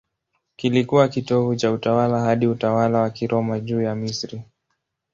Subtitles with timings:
[0.55, 4.41] Kilikuwa kitovu cha utawala hadi utawala wa Kiroma juu ya Misri.